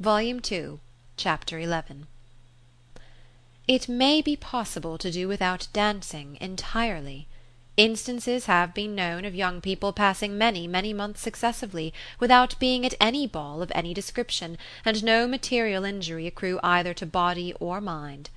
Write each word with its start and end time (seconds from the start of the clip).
Volume 0.00 0.40
Two, 0.40 0.80
Chapter 1.18 1.60
XI 1.60 2.06
It 3.68 3.86
may 3.86 4.22
be 4.22 4.34
possible 4.34 4.96
to 4.96 5.10
do 5.10 5.28
without 5.28 5.68
dancing 5.74 6.38
entirely. 6.40 7.28
Instances 7.76 8.46
have 8.46 8.72
been 8.72 8.94
known 8.94 9.26
of 9.26 9.34
young 9.34 9.60
people 9.60 9.92
passing 9.92 10.38
many, 10.38 10.66
many 10.66 10.94
months 10.94 11.20
successively, 11.20 11.92
without 12.18 12.58
being 12.58 12.86
at 12.86 12.94
any 12.98 13.26
ball 13.26 13.60
of 13.60 13.70
any 13.74 13.92
description, 13.92 14.56
and 14.86 15.04
no 15.04 15.28
material 15.28 15.84
injury 15.84 16.26
accrue 16.26 16.58
either 16.62 16.94
to 16.94 17.04
body 17.04 17.52
or 17.60 17.78
mind. 17.78 18.30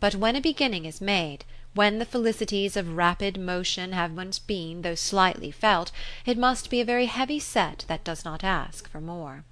But 0.00 0.16
when 0.16 0.36
a 0.36 0.42
beginning 0.42 0.84
is 0.84 1.00
made, 1.00 1.46
when 1.72 1.98
the 1.98 2.04
felicities 2.04 2.76
of 2.76 2.94
rapid 2.94 3.40
motion 3.40 3.92
have 3.92 4.12
once 4.12 4.38
been, 4.38 4.82
though 4.82 4.94
slightly, 4.94 5.50
felt, 5.50 5.92
it 6.26 6.36
must 6.36 6.68
be 6.68 6.82
a 6.82 6.84
very 6.84 7.06
heavy 7.06 7.40
set 7.40 7.86
that 7.88 8.04
does 8.04 8.22
not 8.22 8.44
ask 8.44 8.86
for 8.86 9.00
more. 9.00 9.44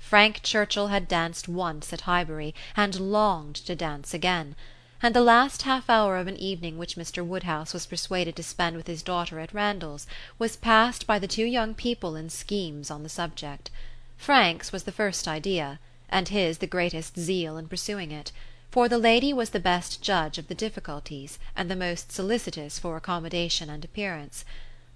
Frank 0.00 0.44
Churchill 0.44 0.86
had 0.86 1.08
danced 1.08 1.48
once 1.48 1.92
at 1.92 2.02
Highbury, 2.02 2.54
and 2.76 3.10
longed 3.10 3.56
to 3.56 3.74
dance 3.74 4.14
again; 4.14 4.54
and 5.02 5.12
the 5.12 5.20
last 5.20 5.62
half 5.62 5.90
hour 5.90 6.18
of 6.18 6.28
an 6.28 6.36
evening 6.36 6.78
which 6.78 6.94
Mr. 6.94 7.26
Woodhouse 7.26 7.74
was 7.74 7.84
persuaded 7.84 8.36
to 8.36 8.44
spend 8.44 8.76
with 8.76 8.86
his 8.86 9.02
daughter 9.02 9.40
at 9.40 9.52
Randalls 9.52 10.06
was 10.38 10.54
passed 10.54 11.04
by 11.04 11.18
the 11.18 11.26
two 11.26 11.44
young 11.44 11.74
people 11.74 12.14
in 12.14 12.30
schemes 12.30 12.92
on 12.92 13.02
the 13.02 13.08
subject. 13.08 13.72
Frank's 14.16 14.70
was 14.70 14.84
the 14.84 14.92
first 14.92 15.26
idea, 15.26 15.80
and 16.08 16.28
his 16.28 16.58
the 16.58 16.68
greatest 16.68 17.18
zeal 17.18 17.56
in 17.56 17.66
pursuing 17.66 18.12
it; 18.12 18.30
for 18.70 18.88
the 18.88 18.98
lady 18.98 19.32
was 19.32 19.50
the 19.50 19.58
best 19.58 20.00
judge 20.00 20.38
of 20.38 20.46
the 20.46 20.54
difficulties, 20.54 21.40
and 21.56 21.68
the 21.68 21.74
most 21.74 22.12
solicitous 22.12 22.78
for 22.78 22.96
accommodation 22.96 23.68
and 23.68 23.84
appearance. 23.84 24.44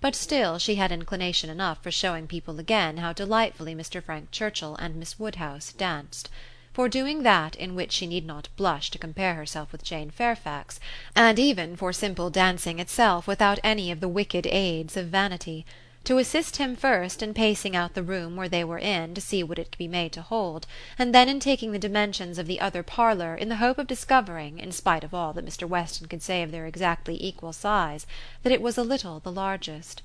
But 0.02 0.16
still 0.16 0.59
she 0.59 0.74
had 0.74 0.91
inclination 0.91 1.48
enough 1.48 1.80
for 1.80 1.92
showing 1.92 2.27
people 2.27 2.59
again 2.59 2.97
how 2.97 3.12
delightfully 3.12 3.73
Mr. 3.73 4.02
Frank 4.02 4.33
Churchill 4.33 4.75
and 4.80 4.97
Miss 4.97 5.16
Woodhouse 5.16 5.73
danced; 5.73 6.28
for 6.73 6.88
doing 6.88 7.23
that 7.23 7.55
in 7.55 7.77
which 7.77 7.92
she 7.92 8.09
need 8.09 8.27
not 8.27 8.48
blush 8.56 8.91
to 8.91 8.98
compare 8.98 9.34
herself 9.34 9.70
with 9.70 9.84
Jane 9.84 10.11
Fairfax, 10.11 10.80
and 11.14 11.39
even 11.39 11.77
for 11.77 11.92
simple 11.92 12.30
dancing 12.30 12.80
itself 12.80 13.28
without 13.28 13.61
any 13.62 13.92
of 13.92 14.00
the 14.00 14.08
wicked 14.08 14.45
aids 14.48 14.97
of 14.97 15.06
vanity 15.06 15.64
to 16.05 16.19
assist 16.19 16.56
him 16.56 16.75
first 16.75 17.22
in 17.22 17.33
pacing 17.33 17.77
out 17.77 17.95
the 17.95 18.03
room 18.03 18.34
where 18.34 18.48
they 18.48 18.64
were 18.64 18.78
in 18.78 19.14
to 19.14 19.20
see 19.20 19.42
what 19.42 19.58
it 19.58 19.70
could 19.70 19.78
be 19.78 19.89
made 19.89 20.12
to 20.12 20.22
hold, 20.22 20.67
and 20.98 21.14
then 21.14 21.28
in 21.28 21.39
taking 21.39 21.72
the 21.72 21.78
dimensions 21.78 22.39
of 22.39 22.47
the 22.47 22.61
other 22.61 22.83
parlour 22.83 23.34
in 23.34 23.48
the 23.48 23.56
hope 23.56 23.78
of 23.78 23.86
discovering, 23.86 24.58
in 24.58 24.73
spite 24.73 25.05
of 25.05 25.14
all 25.14 25.33
that 25.33 25.47
Mr. 25.47 25.69
Weston 25.69 26.08
could 26.08 26.23
say 26.23 26.42
of 26.42 26.50
their 26.50 26.67
exactly 26.67 27.17
equal 27.23 27.53
size, 27.53 28.06
that 28.42 28.53
it 28.53 28.62
was 28.62 28.77
a 28.77 28.83
little 28.83 29.20
the 29.20 29.30
largest. 29.30 30.03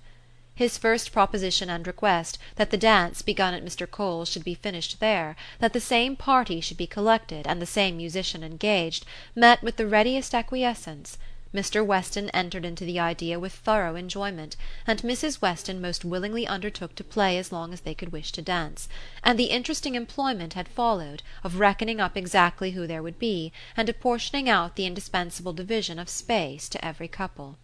His 0.53 0.77
first 0.77 1.11
proposition 1.11 1.69
and 1.69 1.85
request, 1.85 2.39
that 2.55 2.71
the 2.71 2.77
dance 2.77 3.21
begun 3.21 3.53
at 3.53 3.63
Mr. 3.63 3.89
Cole's 3.89 4.27
should 4.27 4.43
be 4.43 4.55
finished 4.55 4.99
there, 4.99 5.35
that 5.59 5.71
the 5.71 5.79
same 5.79 6.15
party 6.15 6.61
should 6.61 6.77
be 6.77 6.87
collected 6.87 7.45
and 7.45 7.61
the 7.61 7.67
same 7.67 7.97
musician 7.97 8.43
engaged, 8.43 9.05
met 9.35 9.61
with 9.61 9.75
the 9.75 9.85
readiest 9.85 10.33
acquiescence. 10.33 11.19
Mr. 11.53 11.85
Weston 11.85 12.29
entered 12.31 12.65
into 12.65 12.83
the 12.83 12.99
idea 12.99 13.39
with 13.39 13.53
thorough 13.53 13.95
enjoyment, 13.95 14.57
and 14.85 15.01
Mrs. 15.01 15.41
Weston 15.41 15.79
most 15.79 16.03
willingly 16.03 16.45
undertook 16.45 16.93
to 16.95 17.05
play 17.05 17.37
as 17.37 17.53
long 17.53 17.71
as 17.71 17.79
they 17.81 17.93
could 17.93 18.11
wish 18.11 18.33
to 18.33 18.41
dance; 18.41 18.89
and 19.23 19.39
the 19.39 19.45
interesting 19.45 19.95
employment 19.95 20.55
had 20.55 20.67
followed, 20.67 21.23
of 21.45 21.57
reckoning 21.57 22.01
up 22.01 22.17
exactly 22.17 22.71
who 22.71 22.85
there 22.85 23.01
would 23.01 23.17
be, 23.17 23.53
and 23.77 23.87
apportioning 23.87 24.49
out 24.49 24.75
the 24.75 24.85
indispensable 24.85 25.53
division 25.53 25.97
of 25.99 26.09
space 26.09 26.67
to 26.67 26.83
every 26.83 27.07
couple. 27.07 27.57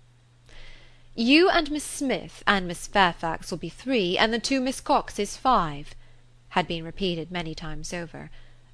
"You 1.14 1.50
and 1.50 1.70
Miss 1.70 1.84
Smith 1.84 2.42
and 2.48 2.66
Miss 2.66 2.88
Fairfax 2.88 3.52
will 3.52 3.58
be 3.58 3.68
three, 3.68 4.18
and 4.18 4.34
the 4.34 4.40
two 4.40 4.62
Miss 4.62 4.80
Coxes 4.80 5.36
five," 5.36 5.94
had 6.50 6.70
been 6.70 6.86
repeated 6.86 7.32
many 7.32 7.54
times 7.54 7.92
over. 7.94 8.32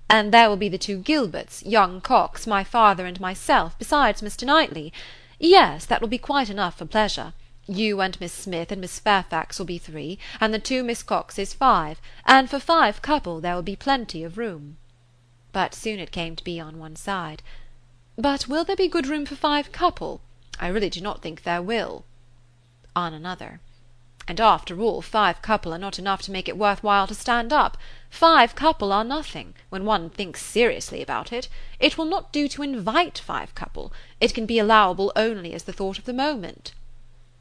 And 0.09 0.33
there 0.33 0.49
will 0.49 0.57
be 0.57 0.69
the 0.69 0.79
two 0.79 0.97
Gilberts, 0.97 1.63
young 1.65 2.01
Cox, 2.01 2.47
my 2.47 2.63
father 2.63 3.05
and 3.05 3.19
myself, 3.19 3.77
besides 3.77 4.21
Mr. 4.21 4.43
Knightley. 4.43 4.91
Yes, 5.37 5.85
that 5.85 6.01
will 6.01 6.07
be 6.07 6.17
quite 6.17 6.49
enough 6.49 6.79
for 6.79 6.85
pleasure. 6.85 7.33
You 7.67 8.01
and 8.01 8.19
Miss 8.19 8.33
Smith 8.33 8.71
and 8.71 8.81
Miss 8.81 8.97
Fairfax 8.97 9.59
will 9.59 9.67
be 9.67 9.77
three, 9.77 10.17
and 10.41 10.51
the 10.51 10.57
two 10.57 10.83
Miss 10.83 11.03
Coxes 11.03 11.53
five, 11.53 12.01
and 12.25 12.49
for 12.49 12.59
five 12.59 13.03
couple 13.03 13.39
there 13.39 13.53
will 13.53 13.61
be 13.61 13.75
plenty 13.75 14.23
of 14.23 14.39
room." 14.39 14.77
But 15.51 15.75
soon 15.75 15.99
it 15.99 16.11
came 16.11 16.35
to 16.35 16.43
be 16.43 16.59
on 16.59 16.79
one 16.79 16.95
side. 16.95 17.43
"But 18.17 18.47
will 18.47 18.63
there 18.63 18.75
be 18.75 18.87
good 18.87 19.05
room 19.05 19.27
for 19.27 19.35
five 19.35 19.71
couple? 19.71 20.21
I 20.59 20.67
really 20.69 20.89
do 20.89 21.01
not 21.01 21.21
think 21.21 21.43
there 21.43 21.61
will." 21.61 22.05
On 22.95 23.13
another. 23.13 23.61
And 24.29 24.39
after 24.39 24.79
all, 24.79 25.01
five 25.01 25.41
couple 25.41 25.73
are 25.73 25.79
not 25.79 25.97
enough 25.97 26.21
to 26.21 26.31
make 26.31 26.47
it 26.47 26.55
worth 26.55 26.83
while 26.83 27.07
to 27.07 27.15
stand 27.15 27.51
up. 27.51 27.79
Five 28.11 28.53
couple 28.53 28.93
are 28.93 29.03
nothing, 29.03 29.55
when 29.69 29.85
one 29.85 30.11
thinks 30.11 30.45
seriously 30.45 31.01
about 31.01 31.33
it. 31.33 31.49
It 31.79 31.97
will 31.97 32.05
not 32.05 32.31
do 32.31 32.47
to 32.49 32.61
invite 32.61 33.17
five 33.17 33.55
couple; 33.55 33.91
it 34.21 34.35
can 34.35 34.45
be 34.45 34.59
allowable 34.59 35.11
only 35.15 35.55
as 35.55 35.63
the 35.63 35.73
thought 35.73 35.97
of 35.97 36.05
the 36.05 36.13
moment." 36.13 36.73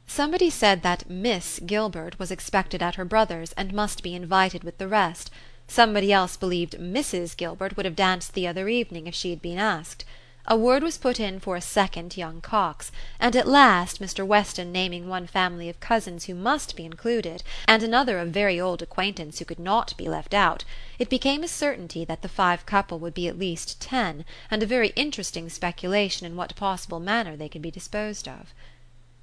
Somebody 0.07 0.49
said 0.49 0.81
that 0.81 1.07
Miss 1.07 1.59
Gilbert 1.63 2.17
was 2.17 2.31
expected 2.31 2.81
at 2.81 2.95
her 2.95 3.05
brother's 3.05 3.51
and 3.51 3.71
must 3.71 4.01
be 4.01 4.15
invited 4.15 4.63
with 4.63 4.79
the 4.79 4.87
rest; 4.87 5.29
somebody 5.67 6.11
else 6.11 6.37
believed 6.37 6.79
Mrs. 6.79 7.37
Gilbert 7.37 7.77
would 7.77 7.85
have 7.85 7.95
danced 7.95 8.33
the 8.33 8.47
other 8.47 8.67
evening 8.67 9.05
if 9.05 9.13
she 9.13 9.29
had 9.29 9.43
been 9.43 9.59
asked. 9.59 10.05
A 10.47 10.55
word 10.55 10.83
was 10.83 10.97
put 10.97 11.19
in 11.19 11.39
for 11.39 11.55
a 11.55 11.61
second 11.61 12.15
young 12.17 12.41
Cox, 12.41 12.91
and 13.19 13.35
at 13.35 13.47
last 13.47 14.01
Mr. 14.01 14.25
Weston 14.25 14.71
naming 14.71 15.07
one 15.07 15.27
family 15.27 15.69
of 15.69 15.79
cousins 15.79 16.25
who 16.25 16.33
must 16.33 16.75
be 16.75 16.85
included, 16.85 17.43
and 17.67 17.83
another 17.83 18.17
of 18.19 18.29
very 18.29 18.59
old 18.59 18.81
acquaintance 18.81 19.39
who 19.39 19.45
could 19.45 19.59
not 19.59 19.95
be 19.97 20.07
left 20.07 20.33
out, 20.33 20.63
it 20.97 21.09
became 21.09 21.43
a 21.43 21.47
certainty 21.47 22.05
that 22.05 22.21
the 22.21 22.29
five 22.29 22.65
couple 22.65 22.99
would 22.99 23.13
be 23.13 23.27
at 23.27 23.37
least 23.37 23.81
ten, 23.81 24.23
and 24.49 24.63
a 24.63 24.65
very 24.65 24.89
interesting 24.95 25.49
speculation 25.49 26.25
in 26.25 26.35
what 26.35 26.55
possible 26.55 26.99
manner 26.99 27.35
they 27.35 27.49
could 27.49 27.61
be 27.61 27.69
disposed 27.69 28.27
of. 28.27 28.53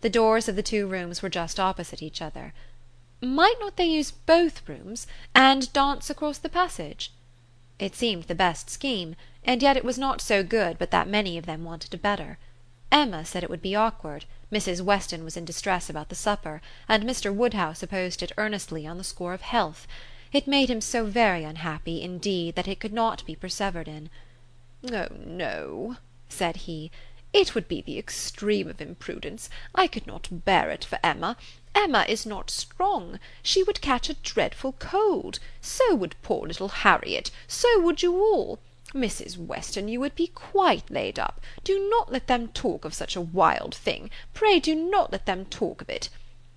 The 0.02 0.10
doors 0.10 0.48
of 0.48 0.54
the 0.54 0.62
two 0.62 0.86
rooms 0.86 1.22
were 1.22 1.30
just 1.30 1.58
opposite 1.58 2.02
each 2.02 2.20
other. 2.20 2.52
Might 3.22 3.56
not 3.58 3.76
they 3.76 3.86
use 3.86 4.10
both 4.10 4.68
rooms, 4.68 5.06
and 5.34 5.72
dance 5.72 6.10
across 6.10 6.38
the 6.38 6.50
passage? 6.50 7.10
It 7.78 7.94
seemed 7.94 8.24
the 8.24 8.34
best 8.34 8.70
scheme 8.70 9.16
and 9.44 9.62
yet 9.62 9.76
it 9.76 9.84
was 9.84 9.98
not 9.98 10.20
so 10.20 10.42
good 10.42 10.78
but 10.78 10.90
that 10.90 11.08
many 11.08 11.36
of 11.36 11.46
them 11.46 11.64
wanted 11.64 11.92
a 11.94 11.98
better. 11.98 12.38
Emma 12.90 13.24
said 13.24 13.42
it 13.42 13.50
would 13.50 13.62
be 13.62 13.74
awkward, 13.74 14.24
Mrs. 14.50 14.80
Weston 14.80 15.24
was 15.24 15.36
in 15.36 15.44
distress 15.44 15.90
about 15.90 16.08
the 16.08 16.14
supper, 16.14 16.62
and 16.88 17.02
Mr. 17.04 17.34
Woodhouse 17.34 17.82
opposed 17.82 18.22
it 18.22 18.32
earnestly 18.38 18.86
on 18.86 18.96
the 18.96 19.04
score 19.04 19.34
of 19.34 19.42
health. 19.42 19.88
It 20.32 20.46
made 20.46 20.70
him 20.70 20.80
so 20.80 21.04
very 21.04 21.42
unhappy, 21.44 22.00
indeed, 22.00 22.54
that 22.54 22.68
it 22.68 22.80
could 22.80 22.92
not 22.92 23.26
be 23.26 23.34
persevered 23.34 23.88
in. 23.88 24.08
"Oh 24.92 25.08
no," 25.10 25.96
said 26.28 26.56
he, 26.58 26.90
"it 27.32 27.54
would 27.54 27.66
be 27.66 27.82
the 27.82 27.98
extreme 27.98 28.68
of 28.68 28.80
imprudence. 28.80 29.50
I 29.74 29.86
could 29.86 30.06
not 30.06 30.44
bear 30.44 30.70
it 30.70 30.84
for 30.84 30.98
Emma. 31.02 31.36
Emma 31.78 32.06
is 32.08 32.24
not 32.24 32.48
strong. 32.48 33.20
She 33.42 33.62
would 33.62 33.82
catch 33.82 34.08
a 34.08 34.14
dreadful 34.14 34.72
cold. 34.78 35.38
So 35.60 35.94
would 35.94 36.16
poor 36.22 36.46
little 36.46 36.68
Harriet. 36.68 37.30
So 37.46 37.80
would 37.82 38.02
you 38.02 38.16
all. 38.16 38.58
Mrs. 38.94 39.36
Weston, 39.36 39.86
you 39.86 40.00
would 40.00 40.14
be 40.14 40.28
quite 40.28 40.90
laid 40.90 41.18
up. 41.18 41.38
Do 41.64 41.90
not 41.90 42.10
let 42.10 42.28
them 42.28 42.48
talk 42.48 42.86
of 42.86 42.94
such 42.94 43.14
a 43.14 43.20
wild 43.20 43.74
thing. 43.74 44.10
Pray 44.32 44.58
do 44.58 44.74
not 44.74 45.12
let 45.12 45.26
them 45.26 45.44
talk 45.44 45.82
of 45.82 45.90
it. 45.90 46.08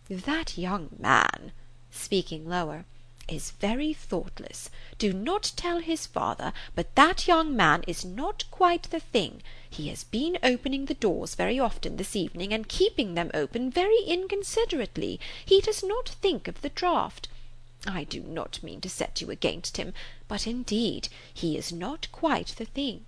That 0.10 0.58
young 0.58 0.90
man," 0.98 1.52
speaking 1.92 2.48
lower, 2.48 2.86
"is 3.32 3.52
very 3.52 3.94
thoughtless. 3.94 4.72
Do 4.98 5.14
not 5.14 5.52
tell 5.56 5.82
his 5.82 6.08
father, 6.08 6.52
but 6.74 6.96
that 6.96 7.28
young 7.28 7.56
man 7.56 7.84
is 7.86 8.04
not 8.04 8.44
quite 8.50 8.90
the 8.90 9.00
thing. 9.00 9.44
He 9.70 9.90
has 9.90 10.04
been 10.04 10.40
opening 10.42 10.86
the 10.88 10.96
doors 10.96 11.36
very 11.36 11.60
often 11.60 11.98
this 11.98 12.16
evening, 12.16 12.52
and 12.54 12.68
keeping 12.68 13.14
them 13.14 13.30
open 13.36 13.70
very 13.70 14.00
inconsiderately. 14.08 15.20
He 15.46 15.62
does 15.62 15.84
not 15.84 16.10
think 16.10 16.48
of 16.48 16.62
the 16.62 16.70
draught. 16.70 17.28
I 17.86 18.04
do 18.04 18.22
not 18.22 18.64
mean 18.64 18.82
to 18.82 18.90
set 18.90 19.22
you 19.22 19.30
against 19.30 19.78
him, 19.78 19.94
but 20.28 20.48
indeed 20.48 21.08
he 21.32 21.56
is 21.56 21.72
not 21.72 22.12
quite 22.12 22.56
the 22.58 22.66
thing." 22.66 23.06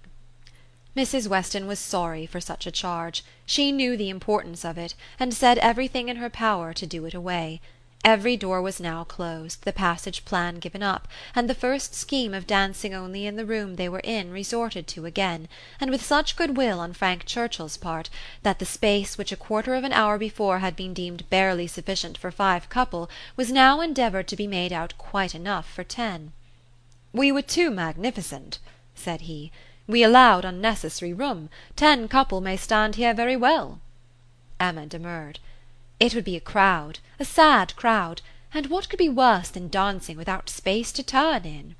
Mrs. 0.96 1.28
Weston 1.30 1.66
was 1.66 1.80
sorry 1.80 2.28
for 2.28 2.40
such 2.40 2.68
a 2.68 2.72
charge; 2.72 3.24
she 3.48 3.72
knew 3.72 3.98
the 3.98 4.10
importance 4.10 4.64
of 4.64 4.78
it, 4.78 4.94
and 5.20 5.34
said 5.34 5.58
everything 5.58 6.10
in 6.10 6.18
her 6.18 6.30
power 6.30 6.74
to 6.74 6.86
do 6.86 7.06
it 7.06 7.16
away. 7.16 7.60
Every 8.04 8.36
door 8.36 8.64
was 8.64 8.80
now 8.80 9.04
closed, 9.04 9.64
the 9.64 9.72
passage 9.72 10.26
plan 10.26 10.56
given 10.56 10.82
up, 10.82 11.08
and 11.36 11.48
the 11.48 11.54
first 11.54 11.94
scheme 11.94 12.34
of 12.34 12.48
dancing 12.48 12.96
only 12.96 13.28
in 13.28 13.36
the 13.36 13.46
room 13.46 13.76
they 13.76 13.88
were 13.88 14.00
in 14.00 14.32
resorted 14.32 14.88
to 14.88 15.06
again, 15.06 15.48
and 15.80 15.92
with 15.92 16.04
such 16.04 16.36
good 16.36 16.58
will 16.58 16.80
on 16.80 16.94
Frank 16.94 17.26
Churchill's 17.26 17.78
part, 17.78 18.10
that 18.42 18.58
the 18.58 18.66
space 18.66 19.20
which 19.20 19.32
a 19.32 19.38
quarter 19.38 19.76
of 19.76 19.84
an 19.84 19.94
hour 19.94 20.18
before 20.18 20.60
had 20.60 20.76
been 20.76 20.96
deemed 20.96 21.30
barely 21.30 21.68
sufficient 21.68 22.18
for 22.18 22.32
five 22.32 22.70
couple 22.70 23.08
was 23.36 23.52
now 23.52 23.82
endeavoured 23.82 24.28
to 24.30 24.36
be 24.36 24.48
made 24.48 24.74
out 24.74 24.98
quite 24.98 25.36
enough 25.36 25.72
for 25.72 25.84
ten. 25.84 26.32
"We 27.14 27.32
were 27.32 27.44
too 27.44 27.70
magnificent," 27.70 28.58
said 28.96 29.22
he. 29.22 29.52
"We 29.86 30.02
allowed 30.02 30.44
unnecessary 30.44 31.14
room. 31.14 31.50
Ten 31.76 32.08
couple 32.08 32.42
may 32.42 32.58
stand 32.58 32.96
here 32.96 33.14
very 33.14 33.38
well." 33.38 33.80
Emma 34.60 34.88
demurred. 34.88 35.38
It 36.02 36.16
would 36.16 36.26
be 36.26 36.36
a 36.36 36.40
crowd, 36.40 36.98
a 37.20 37.26
sad 37.26 37.76
crowd, 37.76 38.24
and 38.56 38.66
what 38.72 38.90
could 38.90 38.98
be 38.98 39.08
worse 39.08 39.50
than 39.50 39.68
dancing 39.68 40.18
without 40.18 40.50
space 40.50 40.92
to 40.94 41.04
turn 41.04 41.46
in?" 41.46 41.76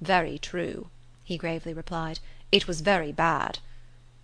"Very 0.00 0.38
true," 0.38 0.88
he 1.22 1.36
gravely 1.36 1.74
replied. 1.74 2.20
"It 2.50 2.66
was 2.66 2.80
very 2.80 3.12
bad." 3.12 3.58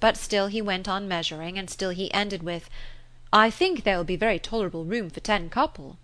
But 0.01 0.17
still 0.17 0.47
he 0.47 0.63
went 0.63 0.89
on 0.89 1.07
measuring, 1.07 1.59
and 1.59 1.69
still 1.69 1.91
he 1.91 2.11
ended 2.15 2.43
with, 2.43 2.71
"I 3.31 3.51
think 3.51 3.85
there 3.85 3.99
will 3.99 4.05
be 4.05 4.17
very 4.17 4.39
tolerable 4.39 4.87
room 4.87 5.11
for 5.11 5.21
ten 5.21 5.51
couple." 5.51 5.99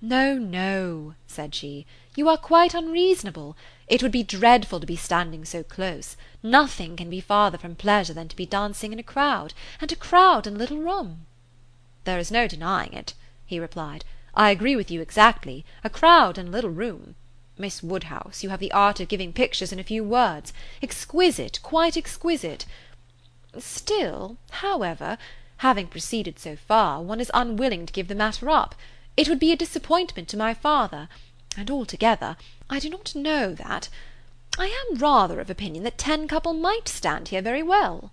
"No, 0.00 0.38
no," 0.38 1.16
said 1.26 1.54
she, 1.54 1.84
"you 2.16 2.30
are 2.30 2.38
quite 2.38 2.72
unreasonable. 2.72 3.58
It 3.88 4.02
would 4.02 4.10
be 4.10 4.22
dreadful 4.22 4.80
to 4.80 4.86
be 4.86 4.96
standing 4.96 5.44
so 5.44 5.62
close. 5.62 6.16
Nothing 6.42 6.96
can 6.96 7.10
be 7.10 7.20
farther 7.20 7.58
from 7.58 7.76
pleasure 7.76 8.14
than 8.14 8.28
to 8.28 8.36
be 8.36 8.46
dancing 8.46 8.94
in 8.94 8.98
a 8.98 9.02
crowd, 9.02 9.52
and 9.82 9.92
a 9.92 9.96
crowd 9.96 10.46
in 10.46 10.54
a 10.54 10.58
little 10.58 10.78
room." 10.78 11.26
"There 12.08 12.18
is 12.18 12.30
no 12.30 12.48
denying 12.48 12.94
it," 12.94 13.12
he 13.44 13.60
replied. 13.60 14.02
"I 14.32 14.48
agree 14.48 14.74
with 14.74 14.90
you 14.90 15.02
exactly. 15.02 15.66
A 15.84 15.90
crowd 15.90 16.38
in 16.38 16.48
a 16.48 16.50
little 16.50 16.70
room. 16.70 17.16
Miss 17.58 17.82
Woodhouse, 17.82 18.42
you 18.42 18.48
have 18.48 18.60
the 18.60 18.72
art 18.72 18.98
of 18.98 19.08
giving 19.08 19.30
pictures 19.30 19.74
in 19.74 19.78
a 19.78 19.84
few 19.84 20.02
words. 20.02 20.54
Exquisite, 20.80 21.60
quite 21.62 21.98
exquisite. 21.98 22.64
Still, 23.58 24.38
however, 24.48 25.18
having 25.58 25.86
proceeded 25.86 26.38
so 26.38 26.56
far, 26.56 27.02
one 27.02 27.20
is 27.20 27.30
unwilling 27.34 27.84
to 27.84 27.92
give 27.92 28.08
the 28.08 28.14
matter 28.14 28.48
up. 28.48 28.74
It 29.14 29.28
would 29.28 29.38
be 29.38 29.52
a 29.52 29.56
disappointment 29.56 30.28
to 30.30 30.38
my 30.38 30.54
father, 30.54 31.10
and 31.58 31.70
altogether, 31.70 32.38
I 32.70 32.78
do 32.78 32.88
not 32.88 33.14
know 33.14 33.52
that 33.52 33.90
I 34.56 34.68
am 34.68 34.96
rather 34.96 35.40
of 35.40 35.50
opinion 35.50 35.84
that 35.84 35.98
ten 35.98 36.26
couple 36.26 36.54
might 36.54 36.88
stand 36.88 37.28
here 37.28 37.42
very 37.42 37.62
well." 37.62 38.12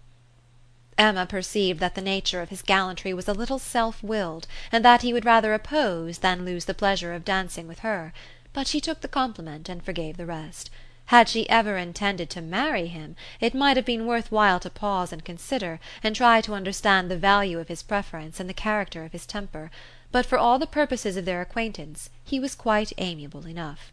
Emma 0.98 1.26
perceived 1.26 1.82
that 1.82 1.94
the 1.96 2.02
nature 2.02 2.42
of 2.42 2.50
his 2.50 2.62
gallantry 2.62 3.14
was 3.14 3.28
a 3.28 3.34
little 3.34 3.60
self 3.60 4.02
willed, 4.02 4.48
and 4.72 4.86
that 4.86 5.02
he 5.02 5.12
would 5.12 5.26
rather 5.26 5.54
oppose 5.54 6.20
than 6.20 6.46
lose 6.46 6.64
the 6.66 6.74
pleasure 6.74 7.14
of 7.14 7.26
dancing 7.26 7.68
with 7.68 7.80
her 7.80 8.14
but 8.54 8.66
she 8.66 8.80
took 8.80 9.02
the 9.02 9.08
compliment 9.10 9.68
and 9.68 9.84
forgave 9.84 10.16
the 10.16 10.26
rest. 10.26 10.70
Had 11.08 11.28
she 11.28 11.50
ever 11.50 11.76
intended 11.76 12.30
to 12.30 12.42
marry 12.42 12.88
him 12.88 13.18
it 13.42 13.54
might 13.54 13.76
have 13.76 13.86
been 13.86 14.08
worth 14.08 14.32
while 14.32 14.62
to 14.62 14.70
pause 14.70 15.12
and 15.12 15.26
consider, 15.26 15.82
and 16.02 16.16
try 16.16 16.40
to 16.40 16.54
understand 16.54 17.12
the 17.12 17.18
value 17.18 17.60
of 17.60 17.68
his 17.68 17.84
preference 17.84 18.40
and 18.40 18.50
the 18.50 18.54
character 18.54 19.04
of 19.04 19.12
his 19.12 19.26
temper; 19.26 19.70
but 20.14 20.26
for 20.26 20.38
all 20.38 20.58
the 20.58 20.66
purposes 20.66 21.18
of 21.18 21.26
their 21.26 21.42
acquaintance 21.42 22.10
he 22.24 22.40
was 22.40 22.56
quite 22.56 22.94
amiable 22.98 23.46
enough. 23.46 23.92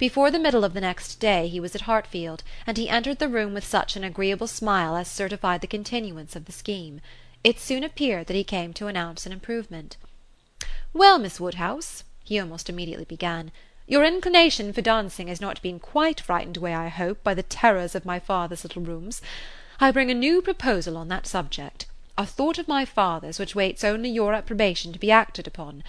Before 0.00 0.30
the 0.30 0.38
middle 0.38 0.64
of 0.64 0.72
the 0.72 0.80
next 0.80 1.16
day 1.16 1.46
he 1.46 1.60
was 1.60 1.74
at 1.74 1.82
Hartfield, 1.82 2.42
and 2.66 2.78
he 2.78 2.88
entered 2.88 3.18
the 3.18 3.28
room 3.28 3.52
with 3.52 3.66
such 3.66 3.96
an 3.96 4.02
agreeable 4.02 4.46
smile 4.46 4.96
as 4.96 5.08
certified 5.08 5.60
the 5.60 5.66
continuance 5.66 6.34
of 6.34 6.46
the 6.46 6.52
scheme. 6.52 7.02
It 7.44 7.60
soon 7.60 7.84
appeared 7.84 8.26
that 8.26 8.34
he 8.34 8.42
came 8.42 8.72
to 8.72 8.86
announce 8.86 9.26
an 9.26 9.32
improvement. 9.32 9.98
"Well, 10.94 11.18
Miss 11.18 11.38
Woodhouse," 11.38 12.02
he 12.24 12.40
almost 12.40 12.70
immediately 12.70 13.04
began, 13.04 13.52
"your 13.86 14.02
inclination 14.06 14.72
for 14.72 14.80
dancing 14.80 15.28
has 15.28 15.38
not 15.38 15.60
been 15.60 15.78
quite 15.78 16.22
frightened 16.22 16.56
away, 16.56 16.74
I 16.74 16.88
hope, 16.88 17.22
by 17.22 17.34
the 17.34 17.42
terrors 17.42 17.94
of 17.94 18.06
my 18.06 18.18
father's 18.18 18.64
little 18.64 18.80
rooms. 18.80 19.20
I 19.80 19.90
bring 19.90 20.10
a 20.10 20.14
new 20.14 20.40
proposal 20.40 20.96
on 20.96 21.08
that 21.08 21.26
subject, 21.26 21.84
a 22.16 22.24
thought 22.24 22.56
of 22.56 22.66
my 22.66 22.86
father's 22.86 23.38
which 23.38 23.54
waits 23.54 23.84
only 23.84 24.08
your 24.08 24.32
approbation 24.32 24.94
to 24.94 24.98
be 24.98 25.10
acted 25.10 25.46
upon. 25.46 25.84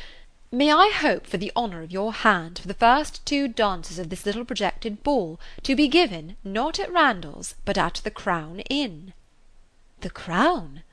May 0.53 0.69
I 0.69 0.89
hope 0.93 1.27
for 1.27 1.37
the 1.37 1.53
honour 1.55 1.81
of 1.81 1.93
your 1.93 2.11
hand 2.11 2.59
for 2.59 2.67
the 2.67 2.73
first 2.73 3.25
two 3.25 3.47
dances 3.47 3.97
of 3.97 4.09
this 4.09 4.25
little 4.25 4.43
projected 4.43 5.01
ball, 5.01 5.39
to 5.63 5.77
be 5.77 5.87
given, 5.87 6.35
not 6.43 6.77
at 6.77 6.91
Randalls, 6.91 7.55
but 7.63 7.77
at 7.77 8.01
the 8.03 8.11
Crown 8.11 8.59
Inn?" 8.69 9.13
"The 10.01 10.09
Crown?" 10.09 10.83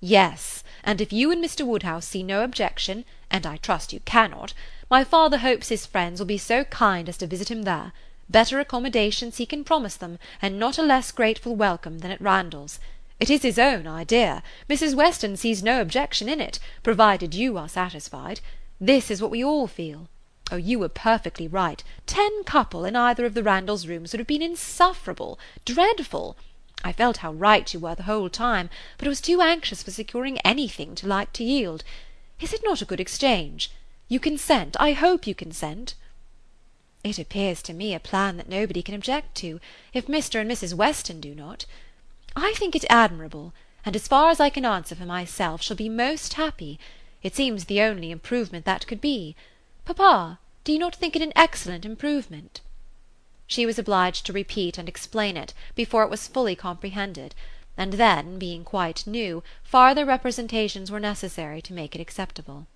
"Yes, 0.00 0.64
and 0.82 1.00
if 1.00 1.12
you 1.12 1.30
and 1.30 1.40
Mr. 1.42 1.64
Woodhouse 1.64 2.08
see 2.08 2.24
no 2.24 2.42
objection, 2.42 3.04
and 3.30 3.46
I 3.46 3.58
trust 3.58 3.92
you 3.92 4.00
cannot, 4.00 4.52
my 4.90 5.04
father 5.04 5.38
hopes 5.38 5.68
his 5.68 5.86
friends 5.86 6.18
will 6.18 6.26
be 6.26 6.36
so 6.36 6.64
kind 6.64 7.08
as 7.08 7.16
to 7.18 7.28
visit 7.28 7.48
him 7.48 7.62
there. 7.62 7.92
Better 8.28 8.58
accommodations 8.58 9.36
he 9.36 9.46
can 9.46 9.62
promise 9.62 9.94
them, 9.94 10.18
and 10.42 10.58
not 10.58 10.78
a 10.78 10.82
less 10.82 11.12
grateful 11.12 11.54
welcome 11.54 12.00
than 12.00 12.10
at 12.10 12.20
Randalls. 12.20 12.80
It 13.20 13.30
is 13.30 13.42
his 13.42 13.56
own 13.56 13.86
idea. 13.86 14.42
Mrs. 14.68 14.96
Weston 14.96 15.36
sees 15.36 15.62
no 15.62 15.80
objection 15.80 16.28
in 16.28 16.40
it, 16.40 16.58
provided 16.82 17.34
you 17.36 17.56
are 17.56 17.68
satisfied. 17.68 18.40
This 18.80 19.10
is 19.10 19.22
what 19.22 19.30
we 19.30 19.42
all 19.42 19.66
feel. 19.66 20.08
Oh, 20.50 20.56
you 20.56 20.78
were 20.78 20.88
perfectly 20.88 21.48
right. 21.48 21.82
Ten 22.06 22.44
couple 22.44 22.84
in 22.84 22.94
either 22.94 23.24
of 23.24 23.34
the 23.34 23.42
Randalls' 23.42 23.88
rooms 23.88 24.12
would 24.12 24.20
have 24.20 24.26
been 24.26 24.42
insufferable, 24.42 25.38
dreadful. 25.64 26.36
I 26.84 26.92
felt 26.92 27.16
how 27.18 27.32
right 27.32 27.72
you 27.72 27.80
were 27.80 27.94
the 27.94 28.04
whole 28.04 28.28
time, 28.28 28.70
but 28.98 29.06
I 29.06 29.08
was 29.08 29.20
too 29.20 29.40
anxious 29.40 29.82
for 29.82 29.90
securing 29.90 30.38
anything 30.40 30.94
to 30.96 31.08
like 31.08 31.32
to 31.32 31.44
yield. 31.44 31.82
Is 32.38 32.52
it 32.52 32.60
not 32.62 32.82
a 32.82 32.84
good 32.84 33.00
exchange? 33.00 33.72
You 34.08 34.20
consent? 34.20 34.76
I 34.78 34.92
hope 34.92 35.26
you 35.26 35.34
consent." 35.34 35.94
"It 37.02 37.18
appears 37.18 37.62
to 37.62 37.72
me 37.72 37.94
a 37.94 37.98
plan 37.98 38.36
that 38.36 38.48
nobody 38.48 38.82
can 38.82 38.94
object 38.94 39.34
to, 39.36 39.58
if 39.94 40.06
Mr. 40.06 40.40
and 40.40 40.50
Mrs. 40.50 40.74
Weston 40.74 41.20
do 41.20 41.34
not. 41.34 41.64
I 42.36 42.52
think 42.56 42.76
it 42.76 42.84
admirable, 42.90 43.52
and 43.84 43.96
as 43.96 44.06
far 44.06 44.30
as 44.30 44.38
I 44.38 44.50
can 44.50 44.64
answer 44.64 44.94
for 44.94 45.06
myself, 45.06 45.62
shall 45.62 45.76
be 45.76 45.88
most 45.88 46.34
happy. 46.34 46.78
It 47.22 47.34
seems 47.34 47.64
the 47.64 47.80
only 47.80 48.10
improvement 48.10 48.64
that 48.66 48.86
could 48.86 49.00
be. 49.00 49.34
Papa, 49.84 50.38
do 50.64 50.72
you 50.72 50.78
not 50.78 50.94
think 50.94 51.16
it 51.16 51.22
an 51.22 51.32
excellent 51.34 51.84
improvement?" 51.84 52.60
She 53.46 53.64
was 53.64 53.78
obliged 53.78 54.26
to 54.26 54.32
repeat 54.32 54.76
and 54.76 54.88
explain 54.88 55.36
it, 55.36 55.54
before 55.74 56.02
it 56.02 56.10
was 56.10 56.28
fully 56.28 56.56
comprehended, 56.56 57.34
and 57.76 57.94
then, 57.94 58.38
being 58.38 58.64
quite 58.64 59.06
new, 59.06 59.42
farther 59.62 60.04
representations 60.04 60.90
were 60.90 61.00
necessary 61.00 61.62
to 61.62 61.72
make 61.72 61.94
it 61.94 62.00
acceptable. 62.00 62.66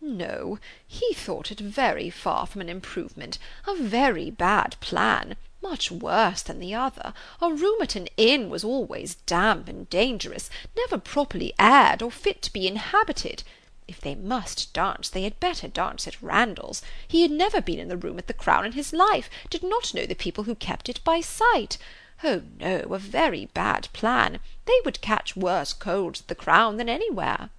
No, 0.00 0.58
he 0.86 1.12
thought 1.12 1.50
it 1.50 1.60
very 1.60 2.10
far 2.10 2.46
from 2.46 2.60
an 2.60 2.68
improvement, 2.68 3.38
a 3.66 3.74
very 3.74 4.30
bad 4.30 4.76
plan, 4.80 5.36
much 5.62 5.90
worse 5.90 6.42
than 6.42 6.58
the 6.58 6.74
other. 6.74 7.12
A 7.40 7.52
room 7.52 7.82
at 7.82 7.96
an 7.96 8.08
inn 8.16 8.50
was 8.50 8.64
always 8.64 9.16
damp 9.26 9.68
and 9.68 9.90
dangerous, 9.90 10.48
never 10.76 10.96
properly 10.96 11.52
aired 11.58 12.02
or 12.02 12.10
fit 12.10 12.40
to 12.42 12.52
be 12.52 12.66
inhabited. 12.66 13.42
If 13.90 14.00
they 14.00 14.14
must 14.14 14.72
dance, 14.72 15.08
they 15.08 15.24
had 15.24 15.40
better 15.40 15.66
dance 15.66 16.06
at 16.06 16.22
Randalls. 16.22 16.80
He 17.08 17.22
had 17.22 17.32
never 17.32 17.60
been 17.60 17.80
in 17.80 17.88
the 17.88 17.96
room 17.96 18.18
at 18.18 18.28
the 18.28 18.32
Crown 18.32 18.64
in 18.64 18.70
his 18.70 18.92
life, 18.92 19.28
did 19.50 19.64
not 19.64 19.92
know 19.92 20.06
the 20.06 20.14
people 20.14 20.44
who 20.44 20.54
kept 20.54 20.88
it 20.88 21.02
by 21.02 21.20
sight. 21.20 21.76
Oh 22.22 22.42
no, 22.60 22.82
a 22.92 22.98
very 23.00 23.46
bad 23.46 23.88
plan. 23.92 24.38
They 24.66 24.80
would 24.84 25.00
catch 25.00 25.34
worse 25.34 25.72
colds 25.72 26.20
at 26.20 26.28
the 26.28 26.36
Crown 26.36 26.76
than 26.76 26.88
anywhere. 26.88 27.50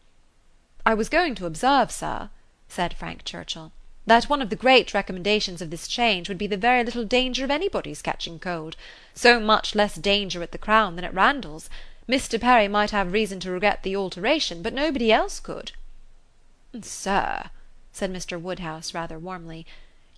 "I 0.86 0.94
was 0.94 1.10
going 1.10 1.36
to 1.36 1.46
observe, 1.46 1.92
sir," 1.92 2.30
said 2.70 2.94
Frank 2.94 3.26
Churchill, 3.26 3.74
"that 4.06 4.30
one 4.30 4.42
of 4.42 4.50
the 4.50 4.56
great 4.56 4.94
recommendations 4.94 5.62
of 5.62 5.70
this 5.70 5.86
change 5.86 6.30
would 6.30 6.38
be 6.38 6.48
the 6.48 6.56
very 6.56 6.82
little 6.86 7.04
danger 7.04 7.44
of 7.44 7.52
anybody's 7.52 8.02
catching 8.02 8.40
cold. 8.40 8.78
So 9.14 9.38
much 9.38 9.76
less 9.76 9.96
danger 9.96 10.42
at 10.42 10.54
the 10.54 10.58
Crown 10.58 10.96
than 10.96 11.04
at 11.04 11.14
Randalls. 11.14 11.70
Mr. 12.08 12.40
Perry 12.40 12.70
might 12.70 12.92
have 12.92 13.12
reason 13.12 13.42
to 13.42 13.52
regret 13.52 13.84
the 13.84 13.98
alteration, 13.98 14.62
but 14.62 14.74
nobody 14.74 15.12
else 15.12 15.42
could." 15.42 15.74
"Sir," 16.82 17.50
said 17.92 18.14
Mr. 18.14 18.40
Woodhouse 18.40 18.94
rather 18.94 19.20
warmly, 19.20 19.66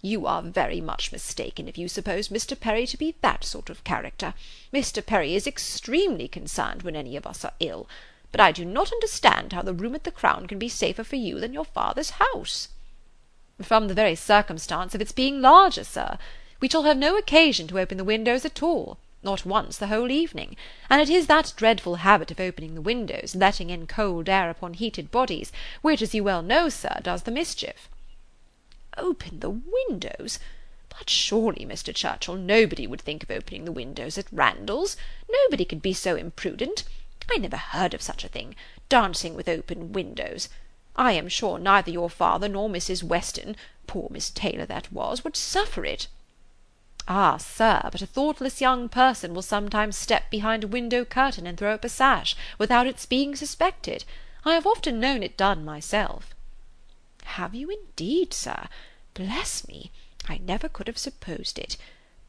"you 0.03 0.27
are 0.27 0.43
very 0.43 0.79
much 0.81 1.11
mistaken 1.11 1.67
if 1.67 1.79
you 1.79 1.87
suppose 1.87 2.27
Mr. 2.27 2.59
Perry 2.59 2.85
to 2.85 2.95
be 2.95 3.15
that 3.21 3.43
sort 3.43 3.71
of 3.71 3.83
character. 3.83 4.35
Mr. 4.71 5.03
Perry 5.03 5.33
is 5.33 5.47
extremely 5.47 6.27
concerned 6.27 6.83
when 6.83 6.95
any 6.95 7.15
of 7.15 7.25
us 7.25 7.43
are 7.43 7.55
ill 7.59 7.89
but 8.31 8.39
I 8.39 8.51
do 8.51 8.65
not 8.65 8.91
understand 8.91 9.51
how 9.51 9.63
the 9.63 9.73
room 9.73 9.95
at 9.95 10.03
the 10.03 10.11
Crown 10.11 10.45
can 10.45 10.59
be 10.59 10.69
safer 10.69 11.03
for 11.03 11.15
you 11.15 11.39
than 11.39 11.53
your 11.53 11.65
father's 11.65 12.11
house." 12.21 12.67
"From 13.59 13.87
the 13.87 13.95
very 13.95 14.13
circumstance 14.13 14.93
of 14.93 15.01
its 15.01 15.11
being 15.11 15.41
larger, 15.41 15.83
sir. 15.83 16.19
We 16.59 16.69
shall 16.69 16.83
have 16.83 16.97
no 16.97 17.17
occasion 17.17 17.67
to 17.69 17.79
open 17.79 17.97
the 17.97 18.03
windows 18.03 18.45
at 18.45 18.61
all, 18.61 18.99
not 19.23 19.45
once 19.45 19.77
the 19.77 19.87
whole 19.87 20.11
evening; 20.11 20.57
and 20.89 21.01
it 21.01 21.09
is 21.09 21.27
that 21.27 21.53
dreadful 21.55 21.95
habit 21.95 22.29
of 22.29 22.39
opening 22.39 22.75
the 22.75 22.81
windows, 22.81 23.35
letting 23.35 23.69
in 23.69 23.87
cold 23.87 24.27
air 24.27 24.49
upon 24.49 24.73
heated 24.73 25.09
bodies, 25.11 25.51
which, 25.81 26.01
as 26.01 26.13
you 26.13 26.23
well 26.23 26.41
know, 26.41 26.67
sir, 26.67 26.99
does 27.01 27.23
the 27.23 27.31
mischief." 27.31 27.87
"Open 28.97 29.39
the 29.39 29.49
windows! 29.49 30.39
But 30.89 31.09
surely, 31.09 31.65
Mr. 31.65 31.95
Churchill, 31.95 32.35
nobody 32.35 32.85
would 32.85 33.01
think 33.01 33.23
of 33.23 33.31
opening 33.31 33.65
the 33.65 33.71
windows 33.71 34.17
at 34.17 34.31
Randalls. 34.31 34.97
Nobody 35.31 35.65
could 35.65 35.81
be 35.81 35.93
so 35.93 36.15
imprudent. 36.15 36.83
I 37.31 37.37
never 37.37 37.57
heard 37.57 37.93
of 37.93 38.01
such 38.01 38.23
a 38.23 38.27
thing, 38.27 38.55
dancing 38.89 39.35
with 39.35 39.47
open 39.47 39.93
windows. 39.93 40.49
I 40.95 41.13
am 41.13 41.29
sure 41.29 41.57
neither 41.57 41.89
your 41.89 42.09
father 42.09 42.49
nor 42.49 42.69
Mrs. 42.69 43.01
Weston, 43.01 43.55
poor 43.87 44.09
Miss 44.11 44.29
Taylor 44.29 44.65
that 44.65 44.91
was, 44.91 45.23
would 45.23 45.37
suffer 45.37 45.85
it." 45.85 46.07
"Ah, 47.05 47.35
sir, 47.35 47.89
but 47.91 48.01
a 48.01 48.05
thoughtless 48.05 48.61
young 48.61 48.87
person 48.87 49.33
will 49.33 49.41
sometimes 49.41 49.97
step 49.97 50.29
behind 50.29 50.63
a 50.63 50.67
window 50.69 51.03
curtain 51.03 51.45
and 51.45 51.57
throw 51.57 51.73
up 51.73 51.83
a 51.83 51.89
sash, 51.89 52.33
without 52.57 52.87
its 52.87 53.05
being 53.05 53.35
suspected. 53.35 54.05
I 54.45 54.53
have 54.53 54.65
often 54.65 55.01
known 55.01 55.21
it 55.21 55.35
done 55.35 55.65
myself." 55.65 56.33
"Have 57.25 57.53
you 57.53 57.69
indeed, 57.69 58.33
sir? 58.33 58.69
Bless 59.15 59.67
me, 59.67 59.91
I 60.29 60.37
never 60.37 60.69
could 60.69 60.87
have 60.87 60.97
supposed 60.97 61.59
it. 61.59 61.75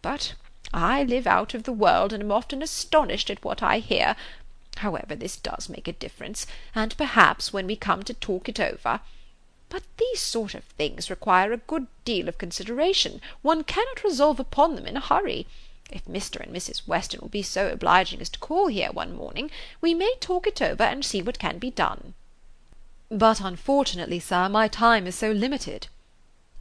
But 0.03 0.35
I 0.73 1.05
live 1.05 1.29
out 1.29 1.55
of 1.55 1.63
the 1.63 1.73
world, 1.73 2.13
and 2.13 2.25
am 2.25 2.33
often 2.33 2.61
astonished 2.61 3.31
at 3.31 3.45
what 3.45 3.63
I 3.63 3.79
hear. 3.79 4.17
However, 4.79 5.15
this 5.15 5.37
does 5.37 5.69
make 5.69 5.87
a 5.87 5.93
difference, 5.93 6.49
and 6.75 6.97
perhaps 6.97 7.53
when 7.53 7.69
we 7.69 7.77
come 7.77 8.03
to 8.03 8.15
talk 8.15 8.49
it 8.49 8.59
over 8.59 9.01
But 9.71 9.83
these 9.97 10.21
sort 10.21 10.55
of 10.55 10.65
things 10.65 11.09
require 11.09 11.51
a 11.51 11.57
good 11.57 11.87
deal 12.05 12.29
of 12.29 12.37
consideration; 12.37 13.23
one 13.41 13.65
cannot 13.65 14.05
resolve 14.05 14.39
upon 14.39 14.75
them 14.75 14.87
in 14.87 14.95
a 14.95 15.01
hurry. 15.01 15.47
If 15.91 16.05
Mr. 16.05 16.41
and 16.41 16.55
Mrs. 16.55 16.87
Weston 16.87 17.21
will 17.23 17.29
be 17.31 17.43
so 17.43 17.69
obliging 17.71 18.21
as 18.21 18.29
to 18.31 18.39
call 18.39 18.67
here 18.67 18.93
one 18.93 19.15
morning, 19.15 19.51
we 19.81 19.95
may 19.95 20.17
talk 20.21 20.47
it 20.47 20.61
over 20.61 20.83
and 20.83 21.03
see 21.03 21.23
what 21.23 21.39
can 21.39 21.59
be 21.59 21.71
done." 21.71 22.13
"But 23.09 23.41
unfortunately, 23.41 24.21
sir, 24.21 24.51
my 24.51 24.69
time 24.69 25.07
is 25.07 25.15
so 25.15 25.31
limited." 25.31 25.87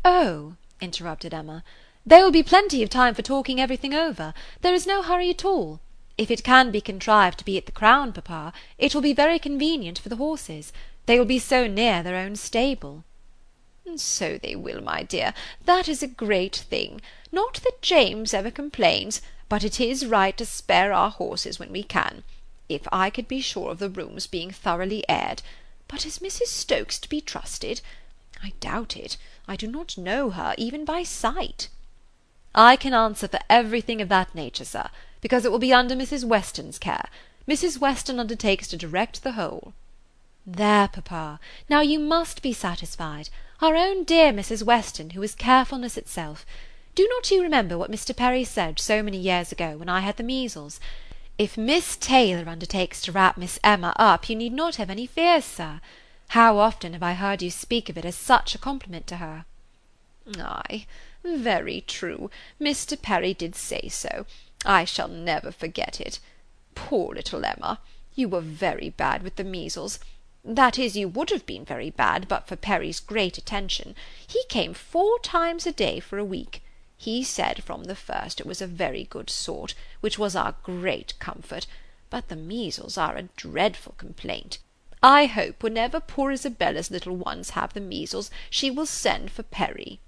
"Oh," 0.06 0.56
interrupted 0.80 1.34
Emma, 1.34 1.66
"there 2.06 2.24
will 2.24 2.32
be 2.32 2.42
plenty 2.42 2.84
of 2.84 2.90
time 2.90 3.16
for 3.16 3.22
talking 3.22 3.60
everything 3.60 3.94
over. 3.94 4.34
There 4.62 4.74
is 4.74 4.88
no 4.88 5.02
hurry 5.02 5.30
at 5.30 5.44
all. 5.44 5.82
If 6.18 6.32
it 6.32 6.46
can 6.46 6.72
be 6.72 6.80
contrived 6.80 7.40
to 7.40 7.46
be 7.46 7.58
at 7.58 7.66
the 7.66 7.74
Crown, 7.74 8.14
papa, 8.14 8.54
it 8.78 8.96
will 8.96 9.02
be 9.02 9.12
very 9.12 9.40
convenient 9.40 10.00
for 10.00 10.08
the 10.08 10.16
horses. 10.16 10.72
They 11.06 11.20
will 11.20 11.26
be 11.26 11.38
so 11.38 11.68
near 11.68 12.02
their 12.02 12.16
own 12.16 12.38
stable." 12.38 13.04
"So 13.98 14.38
they 14.38 14.56
will, 14.56 14.80
my 14.80 15.04
dear; 15.04 15.34
that 15.66 15.90
is 15.90 16.02
a 16.02 16.08
great 16.08 16.56
thing. 16.56 17.02
Not 17.30 17.56
that 17.56 17.82
James 17.82 18.34
ever 18.34 18.50
complains, 18.50 19.22
but 19.50 19.66
it 19.66 19.82
is 19.82 20.06
right 20.06 20.38
to 20.38 20.46
spare 20.46 20.94
our 20.94 21.12
horses 21.12 21.60
when 21.60 21.74
we 21.74 21.84
can. 21.84 22.24
If 22.70 22.88
I 22.90 23.10
could 23.10 23.28
be 23.28 23.42
sure 23.42 23.72
of 23.72 23.80
the 23.80 23.90
rooms 23.90 24.28
being 24.28 24.50
thoroughly 24.50 25.04
aired! 25.10 25.42
But 25.90 26.06
is 26.06 26.20
Mrs. 26.20 26.48
Stokes 26.48 26.98
to 27.00 27.10
be 27.10 27.20
trusted? 27.20 27.82
I 28.42 28.54
doubt 28.62 28.96
it. 28.96 29.18
I 29.46 29.58
do 29.58 29.68
not 29.68 29.98
know 29.98 30.30
her, 30.30 30.56
even 30.58 30.86
by 30.86 31.04
sight." 31.04 31.68
"I 32.56 32.78
can 32.78 32.94
answer 32.94 33.28
for 33.28 33.42
everything 33.50 34.00
of 34.00 34.08
that 34.08 34.34
nature, 34.34 34.64
sir, 34.64 34.90
because 35.20 35.44
it 35.44 35.52
will 35.52 35.60
be 35.60 35.74
under 35.74 35.98
Mrs. 35.98 36.24
Weston's 36.24 36.80
care. 36.80 37.10
Mrs. 37.46 37.78
Weston 37.78 38.22
undertakes 38.22 38.70
to 38.70 38.78
direct 38.78 39.24
the 39.24 39.34
whole." 39.34 39.74
"There, 40.46 40.90
papa! 40.90 41.40
Now 41.70 41.80
you 41.80 42.00
must 42.00 42.42
be 42.42 42.52
satisfied. 42.52 43.30
Our 43.62 43.78
own 43.78 44.04
dear 44.04 44.34
Mrs. 44.34 44.62
Weston, 44.62 45.12
who 45.12 45.24
is 45.24 45.36
carefulness 45.36 45.96
itself. 45.96 46.46
Do 46.96 47.08
not 47.08 47.32
you 47.32 47.42
remember 47.42 47.78
what 47.78 47.90
Mr. 47.90 48.14
Perry 48.14 48.44
said 48.44 48.78
so 48.78 49.02
many 49.02 49.18
years 49.18 49.54
ago, 49.54 49.78
when 49.78 49.88
I 49.88 50.02
had 50.02 50.18
the 50.18 50.24
measles? 50.24 50.82
If 51.38 51.58
Miss 51.58 51.96
Taylor 51.96 52.50
undertakes 52.50 53.02
to 53.04 53.14
wrap 53.14 53.38
Miss 53.38 53.58
Emma 53.64 53.94
up, 53.96 54.28
you 54.28 54.36
need 54.36 54.52
not 54.52 54.76
have 54.76 54.90
any 54.90 55.08
fears, 55.08 55.46
sir. 55.46 55.80
How 56.30 56.58
often 56.58 56.92
have 56.92 57.04
I 57.04 57.14
heard 57.14 57.42
you 57.42 57.50
speak 57.50 57.88
of 57.88 57.98
it 57.98 58.04
as 58.04 58.16
such 58.16 58.54
a 58.54 58.58
compliment 58.58 59.08
to 59.08 59.18
her?" 59.18 59.46
"Ay, 60.38 60.88
very 61.24 61.80
true. 61.80 62.30
Mr. 62.60 63.02
Perry 63.02 63.34
did 63.34 63.56
say 63.56 63.88
so. 63.88 64.26
I 64.66 64.84
shall 64.84 65.08
never 65.08 65.54
forget 65.54 66.02
it. 66.02 66.20
Poor 66.76 67.16
little 67.16 67.46
Emma! 67.46 67.80
You 68.14 68.28
were 68.28 68.42
very 68.42 68.90
bad 68.90 69.24
with 69.24 69.38
the 69.38 69.46
measles. 69.46 70.00
That 70.46 70.78
is, 70.78 70.98
you 70.98 71.08
would 71.08 71.30
have 71.30 71.46
been 71.46 71.64
very 71.64 71.90
bad 71.90 72.28
but 72.28 72.48
for 72.48 72.58
Perry's 72.58 73.00
great 73.00 73.38
attention. 73.38 73.96
He 74.28 74.44
came 74.50 74.74
four 74.74 75.18
times 75.20 75.66
a 75.66 75.72
day 75.72 76.02
for 76.02 76.18
a 76.18 76.26
week. 76.26 76.62
He 76.98 77.24
said 77.24 77.64
from 77.64 77.86
the 77.86 77.96
first 77.96 78.40
it 78.40 78.46
was 78.46 78.62
a 78.62 78.68
very 78.68 79.06
good 79.06 79.30
sort, 79.30 79.74
which 80.02 80.20
was 80.20 80.36
our 80.36 80.56
great 80.64 81.18
comfort, 81.20 81.66
but 82.10 82.28
the 82.28 82.36
measles 82.36 82.98
are 82.98 83.16
a 83.16 83.30
dreadful 83.38 83.94
complaint. 83.98 84.58
I 85.02 85.26
hope 85.26 85.64
whenever 85.64 86.00
poor 86.00 86.32
Isabella's 86.32 86.92
little 86.92 87.16
ones 87.16 87.52
have 87.52 87.74
the 87.74 87.82
measles, 87.82 88.30
she 88.50 88.70
will 88.70 88.86
send 88.86 89.32
for 89.32 89.44
Perry." 89.44 90.00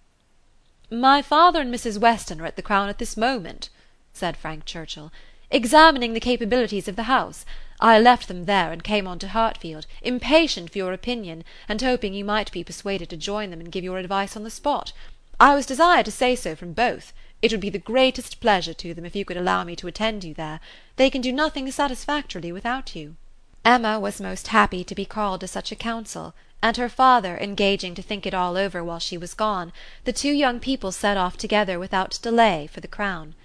"My 0.89 1.21
father 1.21 1.61
and 1.61 1.73
Mrs. 1.73 1.97
Weston 1.97 2.41
are 2.41 2.45
at 2.45 2.55
the 2.55 2.61
Crown 2.61 2.89
at 2.89 2.97
this 2.97 3.17
moment," 3.17 3.69
said 4.13 4.37
Frank 4.37 4.65
Churchill, 4.65 5.11
"examining 5.49 6.13
the 6.13 6.19
capabilities 6.19 6.87
of 6.87 6.95
the 6.95 7.03
house. 7.03 7.45
I 7.79 7.99
left 7.99 8.27
them 8.27 8.45
there 8.45 8.71
and 8.71 8.83
came 8.83 9.07
on 9.07 9.19
to 9.19 9.27
Hartfield, 9.27 9.85
impatient 10.01 10.71
for 10.71 10.77
your 10.77 10.93
opinion, 10.93 11.43
and 11.67 11.81
hoping 11.81 12.13
you 12.13 12.23
might 12.23 12.51
be 12.51 12.63
persuaded 12.63 13.09
to 13.09 13.17
join 13.17 13.49
them 13.49 13.59
and 13.59 13.71
give 13.71 13.83
your 13.83 13.97
advice 13.97 14.37
on 14.37 14.43
the 14.43 14.49
spot. 14.49 14.93
I 15.39 15.55
was 15.55 15.65
desired 15.65 16.05
to 16.05 16.11
say 16.11 16.35
so 16.35 16.55
from 16.55 16.71
both. 16.71 17.11
It 17.41 17.51
would 17.51 17.59
be 17.59 17.69
the 17.69 17.77
greatest 17.77 18.39
pleasure 18.39 18.73
to 18.73 18.93
them 18.93 19.05
if 19.05 19.15
you 19.15 19.25
could 19.25 19.35
allow 19.35 19.65
me 19.65 19.75
to 19.75 19.87
attend 19.87 20.23
you 20.23 20.33
there. 20.33 20.61
They 20.95 21.09
can 21.09 21.21
do 21.21 21.33
nothing 21.33 21.69
satisfactorily 21.69 22.51
without 22.53 22.95
you." 22.95 23.17
Emma 23.65 23.99
was 23.99 24.21
most 24.21 24.47
happy 24.47 24.83
to 24.83 24.95
be 24.95 25.05
called 25.05 25.41
to 25.41 25.47
such 25.47 25.71
a 25.71 25.75
council, 25.75 26.33
and 26.63 26.77
her 26.77 26.87
father 26.87 27.37
engaging 27.37 27.93
to 27.95 28.01
think 28.01 28.25
it 28.25 28.33
all 28.33 28.55
over 28.55 28.83
while 28.83 28.99
she 28.99 29.17
was 29.17 29.33
gone, 29.33 29.73
the 30.05 30.13
two 30.13 30.31
young 30.31 30.59
people 30.59 30.91
set 30.91 31.17
off 31.17 31.35
together 31.35 31.77
without 31.77 32.19
delay 32.21 32.69
for 32.71 32.79
the 32.79 32.87
Crown. 32.87 33.35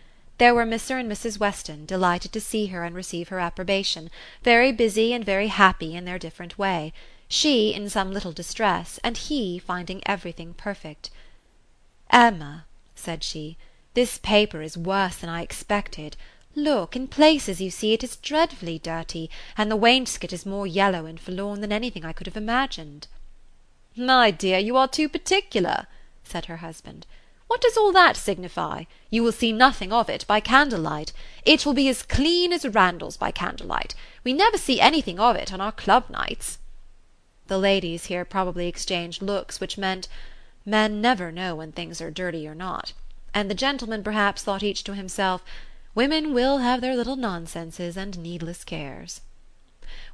There 0.41 0.55
were 0.55 0.65
Mr. 0.65 0.99
and 0.99 1.13
Mrs. 1.13 1.39
Weston, 1.39 1.85
delighted 1.85 2.33
to 2.33 2.41
see 2.41 2.69
her 2.69 2.83
and 2.83 2.95
receive 2.95 3.29
her 3.29 3.39
approbation, 3.39 4.11
very 4.43 4.73
busy 4.73 5.13
and 5.13 5.23
very 5.23 5.49
happy 5.49 5.95
in 5.95 6.07
their 6.07 6.19
different 6.19 6.57
way; 6.57 6.95
she 7.29 7.75
in 7.75 7.91
some 7.91 8.11
little 8.11 8.33
distress, 8.33 8.99
and 9.05 9.19
he 9.19 9.59
finding 9.59 10.01
everything 10.07 10.55
perfect. 10.55 11.11
"Emma," 12.09 12.65
said 12.95 13.23
she, 13.23 13.59
"this 13.93 14.17
paper 14.17 14.63
is 14.63 14.79
worse 14.79 15.17
than 15.17 15.29
I 15.29 15.43
expected. 15.43 16.17
Look, 16.55 16.97
in 16.97 17.07
places, 17.07 17.61
you 17.61 17.71
see, 17.71 17.93
it 17.93 18.03
is 18.03 18.17
dreadfully 18.17 18.79
dirty, 18.79 19.29
and 19.59 19.71
the 19.71 19.77
wainscot 19.77 20.33
is 20.33 20.47
more 20.47 20.67
yellow 20.67 21.05
and 21.05 21.21
forlorn 21.21 21.61
than 21.61 21.71
anything 21.71 22.07
I 22.07 22.15
could 22.15 22.27
have 22.27 22.39
imagined." 22.39 23.09
"My 23.95 24.31
dear, 24.31 24.59
you 24.59 24.79
are 24.79 24.89
too 24.89 25.11
particular," 25.11 25.87
said 26.25 26.47
her 26.47 26.65
husband. 26.65 27.07
What 27.51 27.63
does 27.63 27.77
all 27.77 27.91
that 27.91 28.17
signify? 28.17 28.85
You 29.11 29.25
will 29.25 29.33
see 29.33 29.51
nothing 29.51 29.93
of 29.93 30.09
it 30.09 30.25
by 30.29 30.39
candlelight. 30.39 31.13
It 31.45 31.67
will 31.67 31.73
be 31.73 31.89
as 31.89 32.05
clean 32.05 32.53
as 32.53 32.65
Randalls 32.65 33.17
by 33.17 33.33
candlelight. 33.33 33.97
We 34.23 34.33
never 34.33 34.57
see 34.57 34.81
anything 34.81 35.19
of 35.19 35.35
it 35.35 35.53
on 35.53 35.61
our 35.61 35.73
club 35.73 36.09
nights." 36.09 36.59
The 37.49 37.59
ladies 37.59 38.05
here 38.05 38.25
probably 38.25 38.69
exchanged 38.69 39.21
looks 39.21 39.59
which 39.59 39.77
meant, 39.77 40.07
"Men 40.65 41.01
never 41.01 41.33
know 41.33 41.57
when 41.57 41.73
things 41.73 42.01
are 42.01 42.13
dirty 42.13 42.47
or 42.47 42.55
not," 42.55 42.93
and 43.35 43.51
the 43.51 43.63
gentlemen 43.67 44.05
perhaps 44.05 44.45
thought 44.45 44.63
each 44.63 44.85
to 44.85 44.95
himself, 44.95 45.43
"Women 45.93 46.33
will 46.33 46.59
have 46.59 46.81
their 46.81 46.95
little 46.95 47.17
nonsenses 47.17 47.97
and 47.97 48.17
needless 48.17 48.63
cares." 48.63 49.23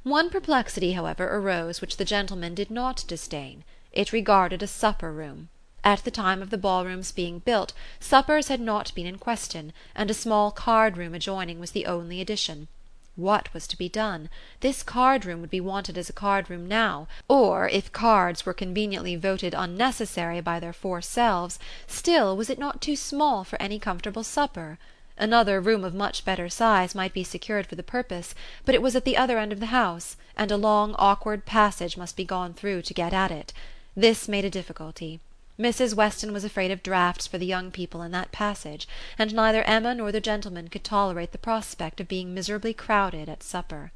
One 0.01 0.31
perplexity, 0.31 0.93
however, 0.93 1.29
arose 1.37 1.81
which 1.81 1.97
the 1.97 2.03
gentlemen 2.03 2.55
did 2.55 2.71
not 2.71 3.05
disdain. 3.07 3.63
It 3.91 4.11
regarded 4.11 4.63
a 4.63 4.67
supper 4.67 5.13
room. 5.13 5.49
At 5.87 6.03
the 6.03 6.11
time 6.11 6.41
of 6.41 6.49
the 6.49 6.57
ballroom's 6.57 7.13
being 7.13 7.39
built, 7.39 7.71
suppers 7.97 8.49
had 8.49 8.59
not 8.59 8.93
been 8.93 9.05
in 9.05 9.17
question, 9.17 9.71
and 9.95 10.11
a 10.11 10.13
small 10.13 10.51
card 10.51 10.97
room 10.97 11.15
adjoining 11.15 11.61
was 11.61 11.71
the 11.71 11.85
only 11.85 12.19
addition. 12.19 12.67
What 13.15 13.53
was 13.53 13.67
to 13.67 13.77
be 13.77 13.87
done? 13.87 14.29
This 14.59 14.83
card 14.83 15.23
room 15.23 15.39
would 15.39 15.49
be 15.49 15.61
wanted 15.61 15.97
as 15.97 16.09
a 16.09 16.11
card 16.11 16.49
room 16.49 16.67
now, 16.67 17.07
or, 17.29 17.69
if 17.69 17.93
cards 17.93 18.45
were 18.45 18.53
conveniently 18.53 19.15
voted 19.15 19.53
unnecessary 19.53 20.41
by 20.41 20.59
their 20.59 20.73
four 20.73 21.01
selves, 21.01 21.57
still 21.87 22.35
was 22.35 22.49
it 22.49 22.59
not 22.59 22.81
too 22.81 22.97
small 22.97 23.45
for 23.45 23.55
any 23.61 23.79
comfortable 23.79 24.25
supper? 24.25 24.79
Another 25.17 25.61
room 25.61 25.85
of 25.85 25.93
much 25.93 26.25
better 26.25 26.49
size 26.49 26.95
might 26.95 27.13
be 27.13 27.23
secured 27.23 27.65
for 27.65 27.75
the 27.75 27.81
purpose, 27.81 28.35
but 28.65 28.75
it 28.75 28.81
was 28.81 28.93
at 28.93 29.05
the 29.05 29.15
other 29.15 29.37
end 29.37 29.53
of 29.53 29.61
the 29.61 29.67
house, 29.67 30.17
and 30.35 30.51
a 30.51 30.57
long 30.57 30.95
awkward 30.99 31.45
passage 31.45 31.95
must 31.95 32.17
be 32.17 32.25
gone 32.25 32.53
through 32.53 32.81
to 32.81 32.93
get 32.93 33.13
at 33.13 33.31
it. 33.31 33.53
This 33.95 34.27
made 34.27 34.43
a 34.43 34.49
difficulty. 34.49 35.21
Mrs. 35.59 35.95
Weston 35.95 36.33
was 36.33 36.43
afraid 36.43 36.69
of 36.69 36.83
draughts 36.83 37.25
for 37.25 37.39
the 37.39 37.45
young 37.45 37.71
people 37.71 38.03
in 38.03 38.11
that 38.11 38.31
passage, 38.31 38.87
and 39.17 39.33
neither 39.33 39.63
Emma 39.63 39.95
nor 39.95 40.11
the 40.11 40.21
gentlemen 40.21 40.67
could 40.67 40.83
tolerate 40.83 41.31
the 41.31 41.39
prospect 41.39 41.99
of 41.99 42.07
being 42.07 42.31
miserably 42.31 42.75
crowded 42.75 43.27
at 43.27 43.41
supper. 43.41 43.91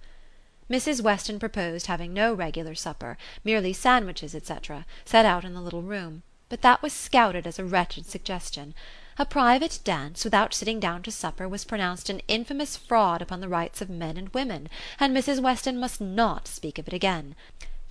Mrs. 0.72 1.02
Weston 1.02 1.38
proposed 1.38 1.86
having 1.86 2.14
no 2.14 2.34
regular 2.34 2.74
supper, 2.74 3.16
merely 3.44 3.74
sandwiches, 3.74 4.34
etc., 4.34 4.88
set 5.06 5.24
out 5.24 5.46
in 5.46 5.54
the 5.54 5.62
little 5.62 5.84
room, 5.84 6.24
but 6.50 6.64
that 6.64 6.82
was 6.82 6.94
scouted 6.94 7.46
as 7.46 7.60
a 7.60 7.66
wretched 7.66 8.08
suggestion. 8.08 8.74
A 9.20 9.26
private 9.26 9.80
dance, 9.84 10.24
without 10.24 10.56
sitting 10.56 10.80
down 10.80 11.04
to 11.04 11.12
supper, 11.12 11.48
was 11.48 11.64
pronounced 11.64 12.10
an 12.10 12.22
infamous 12.28 12.76
fraud 12.76 13.22
upon 13.22 13.40
the 13.40 13.48
rights 13.48 13.82
of 13.82 13.90
men 13.90 14.18
and 14.18 14.34
women, 14.34 14.68
and 15.00 15.16
Mrs. 15.16 15.40
Weston 15.40 15.78
must 15.80 16.02
not 16.02 16.48
speak 16.48 16.80
of 16.80 16.88
it 16.88 16.94
again. 16.94 17.36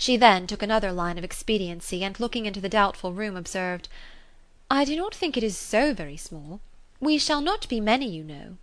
She 0.00 0.16
then 0.16 0.46
took 0.46 0.62
another 0.62 0.92
line 0.92 1.18
of 1.18 1.24
expediency, 1.24 2.02
and 2.02 2.18
looking 2.18 2.46
into 2.46 2.58
the 2.58 2.70
doubtful 2.70 3.12
room, 3.12 3.36
observed, 3.36 3.86
"I 4.70 4.86
do 4.86 4.96
not 4.96 5.14
think 5.14 5.36
it 5.36 5.42
is 5.44 5.58
so 5.58 5.92
very 5.92 6.16
small. 6.16 6.62
We 7.00 7.18
shall 7.18 7.42
not 7.42 7.68
be 7.68 7.82
many, 7.82 8.08
you 8.08 8.24
know." 8.24 8.56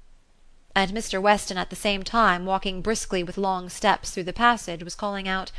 And 0.75 0.89
Mr. 0.93 1.21
Weston 1.21 1.59
at 1.59 1.69
the 1.69 1.75
same 1.75 2.01
time, 2.01 2.47
walking 2.47 2.81
briskly 2.81 3.21
with 3.21 3.37
long 3.37 3.69
steps 3.69 4.09
through 4.09 4.23
the 4.23 4.33
passage, 4.33 4.81
was 4.81 4.95
calling 4.95 5.27
out, 5.27 5.51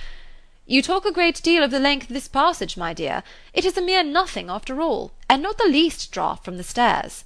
"You 0.67 0.83
talk 0.83 1.05
a 1.05 1.13
great 1.13 1.41
deal 1.45 1.63
of 1.63 1.71
the 1.71 1.79
length 1.79 2.09
of 2.09 2.15
this 2.15 2.27
passage, 2.27 2.77
my 2.77 2.93
dear. 2.93 3.23
It 3.53 3.65
is 3.65 3.77
a 3.77 3.81
mere 3.81 4.03
nothing 4.03 4.51
after 4.51 4.83
all, 4.83 5.13
and 5.31 5.41
not 5.41 5.59
the 5.59 5.69
least 5.69 6.11
draught 6.11 6.43
from 6.43 6.57
the 6.57 6.65
stairs." 6.65 7.23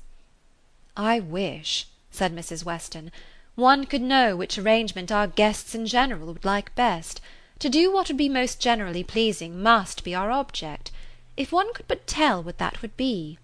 "I 0.94 1.20
wish," 1.20 1.86
said 2.10 2.36
Mrs. 2.36 2.66
Weston, 2.66 3.12
"one 3.54 3.86
could 3.86 4.02
know 4.02 4.36
which 4.36 4.58
arrangement 4.58 5.10
our 5.10 5.26
guests 5.26 5.74
in 5.74 5.86
general 5.86 6.26
would 6.26 6.44
like 6.44 6.74
best. 6.74 7.22
To 7.62 7.68
do 7.68 7.92
what 7.92 8.08
would 8.08 8.16
be 8.16 8.28
most 8.28 8.58
generally 8.58 9.04
pleasing 9.04 9.62
must 9.62 10.02
be 10.02 10.16
our 10.16 10.32
object. 10.32 10.90
If 11.36 11.52
one 11.52 11.72
could 11.74 11.86
but 11.86 12.08
tell 12.08 12.42
what 12.42 12.58
that 12.58 12.82
would 12.82 12.96
be!" 12.96 13.38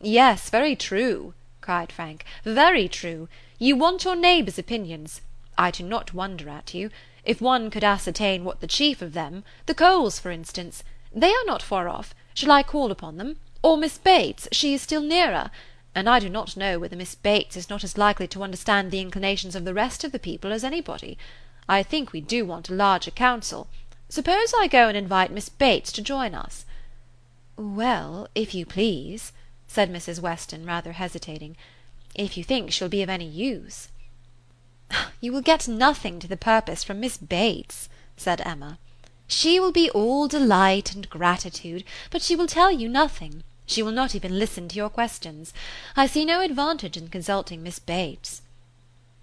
"Yes, 0.00 0.48
very 0.48 0.74
true," 0.74 1.34
cried 1.60 1.92
Frank, 1.92 2.24
"very 2.46 2.88
true. 2.88 3.28
You 3.58 3.76
want 3.76 4.04
your 4.04 4.16
neighbours' 4.16 4.58
opinions. 4.58 5.20
I 5.58 5.70
do 5.70 5.84
not 5.84 6.14
wonder 6.14 6.48
at 6.48 6.72
you. 6.72 6.88
If 7.26 7.42
one 7.42 7.68
could 7.68 7.84
ascertain 7.84 8.42
what 8.42 8.62
the 8.62 8.66
chief 8.66 9.02
of 9.02 9.12
them, 9.12 9.44
the 9.66 9.74
Coles 9.74 10.18
for 10.18 10.30
instance, 10.30 10.82
They 11.14 11.34
are 11.34 11.44
not 11.44 11.60
far 11.60 11.90
off. 11.90 12.14
Shall 12.32 12.52
I 12.52 12.62
call 12.62 12.90
upon 12.90 13.18
them? 13.18 13.36
Or 13.60 13.76
Miss 13.76 13.98
Bates, 13.98 14.48
she 14.50 14.72
is 14.72 14.80
still 14.80 15.02
nearer. 15.02 15.50
And 15.94 16.08
I 16.08 16.20
do 16.20 16.30
not 16.30 16.56
know 16.56 16.78
whether 16.78 16.96
Miss 16.96 17.14
Bates 17.14 17.58
is 17.58 17.68
not 17.68 17.84
as 17.84 17.98
likely 17.98 18.26
to 18.28 18.42
understand 18.42 18.90
the 18.90 19.00
inclinations 19.00 19.54
of 19.54 19.66
the 19.66 19.74
rest 19.74 20.04
of 20.04 20.12
the 20.12 20.18
people 20.18 20.54
as 20.54 20.64
anybody. 20.64 21.18
I 21.68 21.82
think 21.82 22.12
we 22.12 22.20
do 22.20 22.44
want 22.44 22.68
a 22.68 22.74
larger 22.74 23.10
council. 23.10 23.68
Suppose 24.08 24.52
I 24.58 24.66
go 24.66 24.88
and 24.88 24.96
invite 24.96 25.30
Miss 25.30 25.48
Bates 25.48 25.92
to 25.92 26.02
join 26.02 26.34
us?" 26.34 26.64
"Well, 27.56 28.28
if 28.34 28.54
you 28.54 28.66
please," 28.66 29.32
said 29.68 29.90
Mrs. 29.90 30.20
Weston, 30.20 30.66
rather 30.66 30.92
hesitating, 30.92 31.56
"if 32.14 32.36
you 32.36 32.44
think 32.44 32.72
she'll 32.72 32.88
be 32.88 33.02
of 33.02 33.08
any 33.08 33.26
use." 33.26 33.88
Ah, 34.90 35.12
"You 35.20 35.32
will 35.32 35.40
get 35.40 35.68
nothing 35.68 36.18
to 36.20 36.28
the 36.28 36.36
purpose 36.36 36.84
from 36.84 37.00
Miss 37.00 37.16
Bates," 37.16 37.88
said 38.16 38.42
Emma. 38.44 38.78
"She 39.26 39.58
will 39.58 39.72
be 39.72 39.88
all 39.90 40.28
delight 40.28 40.94
and 40.94 41.08
gratitude, 41.08 41.84
but 42.10 42.22
she 42.22 42.36
will 42.36 42.46
tell 42.46 42.70
you 42.70 42.88
nothing. 42.88 43.44
She 43.64 43.82
will 43.82 43.92
not 43.92 44.14
even 44.14 44.38
listen 44.38 44.68
to 44.68 44.76
your 44.76 44.90
questions. 44.90 45.54
I 45.96 46.06
see 46.06 46.24
no 46.24 46.40
advantage 46.40 46.96
in 46.96 47.08
consulting 47.08 47.62
Miss 47.62 47.78
Bates." 47.78 48.42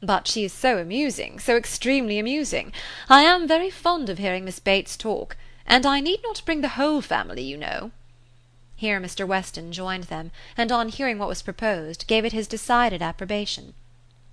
But 0.01 0.27
she 0.27 0.45
is 0.45 0.53
so 0.53 0.77
amusing, 0.77 1.39
so 1.39 1.57
extremely 1.57 2.19
amusing. 2.19 2.71
I 3.09 3.23
am 3.23 3.47
very 3.47 3.69
fond 3.69 4.09
of 4.09 4.17
hearing 4.17 4.45
Miss 4.45 4.59
Bates 4.59 4.95
talk, 4.95 5.35
and 5.65 5.85
I 5.85 5.99
need 5.99 6.21
not 6.23 6.41
bring 6.45 6.61
the 6.61 6.69
whole 6.79 7.01
family, 7.01 7.43
you 7.43 7.57
know." 7.57 7.91
Here 8.77 9.01
Mr. 9.01 9.27
Weston 9.27 9.73
joined 9.73 10.05
them, 10.05 10.31
and 10.55 10.71
on 10.71 10.87
hearing 10.87 11.19
what 11.19 11.27
was 11.27 11.41
proposed, 11.41 12.07
gave 12.07 12.23
it 12.23 12.31
his 12.31 12.47
decided 12.47 13.01
approbation. 13.01 13.73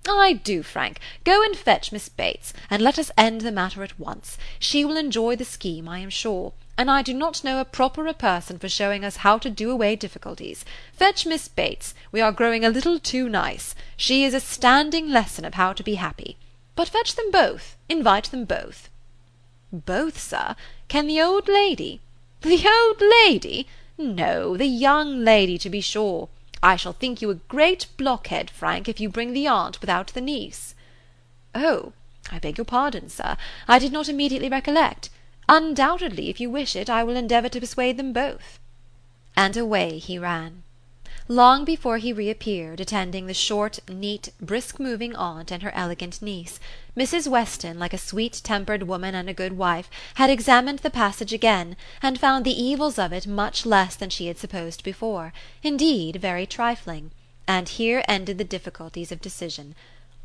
"I 0.07 0.33
do, 0.33 0.63
Frank. 0.63 1.01
Go 1.25 1.43
and 1.43 1.57
fetch 1.57 1.91
Miss 1.91 2.07
Bates, 2.07 2.53
and 2.69 2.81
let 2.81 2.97
us 2.97 3.11
end 3.17 3.41
the 3.41 3.51
matter 3.51 3.83
at 3.83 3.99
once. 3.99 4.37
She 4.59 4.85
will 4.85 4.95
enjoy 4.95 5.35
the 5.35 5.43
scheme, 5.43 5.89
I 5.89 5.99
am 5.99 6.09
sure 6.09 6.53
and 6.77 6.91
I 6.91 7.01
do 7.01 7.13
not 7.13 7.43
know 7.43 7.59
a 7.59 7.65
properer 7.65 8.13
person 8.13 8.59
for 8.59 8.69
showing 8.69 9.03
us 9.03 9.17
how 9.17 9.37
to 9.39 9.49
do 9.49 9.71
away 9.71 9.95
difficulties. 9.95 10.63
Fetch 10.93 11.25
Miss 11.25 11.47
Bates. 11.47 11.95
We 12.11 12.21
are 12.21 12.31
growing 12.31 12.63
a 12.63 12.69
little 12.69 12.99
too 12.99 13.27
nice. 13.27 13.73
She 13.95 14.23
is 14.23 14.35
a 14.35 14.39
standing 14.39 15.09
lesson 15.09 15.43
of 15.43 15.55
how 15.55 15.73
to 15.73 15.83
be 15.83 15.95
happy. 15.95 16.37
But 16.75 16.89
fetch 16.89 17.15
them 17.15 17.31
both. 17.31 17.75
Invite 17.89 18.25
them 18.25 18.45
both." 18.45 18.89
"Both, 19.73 20.21
sir? 20.21 20.55
Can 20.87 21.07
the 21.07 21.19
old 21.19 21.47
lady?" 21.47 21.99
"The 22.41 22.67
old 22.67 23.01
lady? 23.25 23.67
No, 23.97 24.55
the 24.55 24.67
young 24.67 25.25
lady, 25.25 25.57
to 25.57 25.69
be 25.71 25.81
sure. 25.81 26.29
I 26.61 26.75
shall 26.75 26.93
think 26.93 27.21
you 27.21 27.31
a 27.31 27.41
great 27.55 27.87
blockhead, 27.97 28.51
Frank, 28.51 28.87
if 28.87 28.99
you 28.99 29.09
bring 29.09 29.33
the 29.33 29.47
aunt 29.47 29.81
without 29.81 30.13
the 30.13 30.21
niece." 30.21 30.75
"Oh, 31.55 31.93
I 32.31 32.37
beg 32.37 32.59
your 32.59 32.65
pardon, 32.65 33.09
sir. 33.09 33.37
I 33.67 33.79
did 33.79 33.91
not 33.91 34.07
immediately 34.07 34.49
recollect. 34.49 35.09
Undoubtedly, 35.49 36.29
if 36.29 36.41
you 36.41 36.49
wish 36.49 36.75
it, 36.75 36.89
I 36.89 37.05
will 37.05 37.15
endeavour 37.15 37.47
to 37.47 37.61
persuade 37.61 37.95
them 37.95 38.11
both." 38.11 38.59
And 39.33 39.55
away 39.55 39.97
he 39.97 40.19
ran. 40.19 40.63
Long 41.29 41.63
before 41.63 41.99
he 41.99 42.11
reappeared, 42.11 42.81
attending 42.81 43.27
the 43.27 43.33
short, 43.33 43.79
neat, 43.87 44.27
brisk 44.41 44.77
moving 44.77 45.15
aunt 45.15 45.49
and 45.49 45.63
her 45.63 45.71
elegant 45.73 46.21
niece, 46.21 46.59
Mrs. 46.97 47.29
Weston, 47.29 47.79
like 47.79 47.93
a 47.93 47.97
sweet 47.97 48.41
tempered 48.43 48.83
woman 48.83 49.15
and 49.15 49.29
a 49.29 49.33
good 49.33 49.57
wife, 49.57 49.89
had 50.15 50.29
examined 50.29 50.79
the 50.79 50.89
passage 50.89 51.31
again, 51.31 51.77
and 52.01 52.19
found 52.19 52.43
the 52.43 52.61
evils 52.61 52.99
of 52.99 53.13
it 53.13 53.25
much 53.25 53.65
less 53.65 53.95
than 53.95 54.09
she 54.09 54.27
had 54.27 54.37
supposed 54.37 54.83
before, 54.83 55.31
indeed 55.63 56.17
very 56.17 56.45
trifling; 56.45 57.11
and 57.47 57.69
here 57.69 58.03
ended 58.09 58.37
the 58.37 58.43
difficulties 58.43 59.13
of 59.13 59.21
decision. 59.21 59.75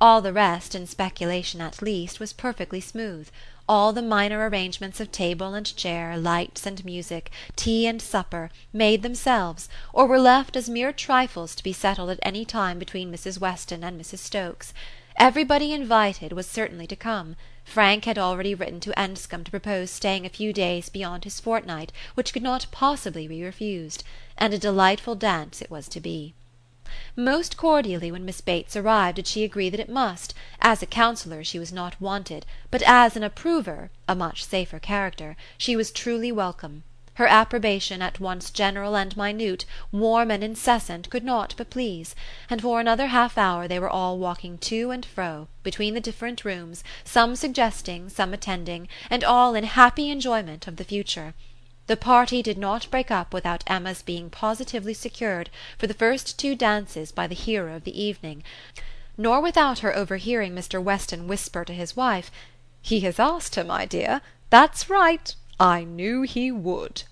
All 0.00 0.20
the 0.20 0.32
rest, 0.32 0.74
in 0.74 0.84
speculation 0.88 1.60
at 1.60 1.80
least, 1.80 2.18
was 2.18 2.32
perfectly 2.32 2.80
smooth 2.80 3.28
all 3.68 3.92
the 3.92 4.02
minor 4.02 4.48
arrangements 4.48 5.00
of 5.00 5.12
table 5.12 5.54
and 5.54 5.76
chair, 5.76 6.16
lights 6.16 6.66
and 6.66 6.84
music, 6.84 7.30
tea 7.56 7.86
and 7.86 8.02
supper, 8.02 8.50
made 8.72 9.02
themselves, 9.02 9.68
or 9.92 10.06
were 10.06 10.18
left 10.18 10.56
as 10.56 10.68
mere 10.68 10.92
trifles 10.92 11.54
to 11.54 11.62
be 11.62 11.72
settled 11.72 12.10
at 12.10 12.18
any 12.22 12.44
time 12.44 12.78
between 12.78 13.12
Mrs. 13.12 13.38
Weston 13.38 13.84
and 13.84 14.00
Mrs. 14.00 14.18
Stokes. 14.18 14.74
Everybody 15.16 15.72
invited 15.72 16.32
was 16.32 16.46
certainly 16.46 16.86
to 16.86 16.96
come. 16.96 17.36
Frank 17.64 18.06
had 18.06 18.18
already 18.18 18.54
written 18.54 18.80
to 18.80 18.98
Enscombe 18.98 19.44
to 19.44 19.50
propose 19.50 19.90
staying 19.90 20.26
a 20.26 20.30
few 20.30 20.52
days 20.52 20.88
beyond 20.88 21.24
his 21.24 21.38
fortnight, 21.38 21.92
which 22.14 22.32
could 22.32 22.42
not 22.42 22.66
possibly 22.70 23.28
be 23.28 23.44
refused; 23.44 24.02
and 24.36 24.52
a 24.52 24.58
delightful 24.58 25.14
dance 25.14 25.62
it 25.62 25.70
was 25.70 25.88
to 25.88 26.00
be. 26.00 26.34
Most 27.16 27.56
cordially 27.56 28.12
when 28.12 28.26
Miss 28.26 28.42
Bates 28.42 28.76
arrived 28.76 29.16
did 29.16 29.26
she 29.26 29.44
agree 29.44 29.70
that 29.70 29.80
it 29.80 29.88
must; 29.88 30.34
as 30.60 30.82
a 30.82 30.86
counsellor 30.86 31.42
she 31.42 31.58
was 31.58 31.72
not 31.72 31.98
wanted, 31.98 32.44
but 32.70 32.82
as 32.82 33.16
an 33.16 33.22
approver 33.22 33.90
a 34.06 34.14
much 34.14 34.44
safer 34.44 34.78
character 34.78 35.34
she 35.56 35.74
was 35.74 35.90
truly 35.90 36.30
welcome. 36.30 36.82
Her 37.14 37.26
approbation, 37.26 38.02
at 38.02 38.20
once 38.20 38.50
general 38.50 38.94
and 38.94 39.16
minute, 39.16 39.64
warm 39.90 40.30
and 40.30 40.44
incessant, 40.44 41.08
could 41.08 41.24
not 41.24 41.54
but 41.56 41.70
please; 41.70 42.14
and 42.50 42.60
for 42.60 42.78
another 42.78 43.06
half 43.06 43.38
hour 43.38 43.66
they 43.66 43.78
were 43.78 43.88
all 43.88 44.18
walking 44.18 44.58
to 44.58 44.90
and 44.90 45.06
fro, 45.06 45.48
between 45.62 45.94
the 45.94 45.98
different 45.98 46.44
rooms, 46.44 46.84
some 47.04 47.34
suggesting, 47.36 48.10
some 48.10 48.34
attending, 48.34 48.86
and 49.08 49.24
all 49.24 49.54
in 49.54 49.64
happy 49.64 50.10
enjoyment 50.10 50.66
of 50.66 50.76
the 50.76 50.84
future. 50.84 51.32
The 51.88 51.96
party 51.96 52.42
did 52.42 52.58
not 52.58 52.86
break 52.92 53.10
up 53.10 53.34
without 53.34 53.64
Emma's 53.66 54.02
being 54.02 54.30
positively 54.30 54.94
secured 54.94 55.50
for 55.76 55.88
the 55.88 55.94
first 55.94 56.38
two 56.38 56.54
dances 56.54 57.10
by 57.10 57.26
the 57.26 57.34
hero 57.34 57.74
of 57.74 57.82
the 57.82 58.00
evening, 58.00 58.44
nor 59.18 59.40
without 59.40 59.80
her 59.80 59.92
overhearing 59.96 60.54
Mr. 60.54 60.80
Weston 60.80 61.26
whisper 61.26 61.64
to 61.64 61.74
his 61.74 61.96
wife: 61.96 62.30
"He 62.80 63.00
has 63.00 63.18
asked 63.18 63.56
her, 63.56 63.64
my 63.64 63.84
dear. 63.84 64.20
That's 64.48 64.88
right. 64.88 65.34
I 65.58 65.82
knew 65.82 66.22
he 66.22 66.52
would." 66.52 67.02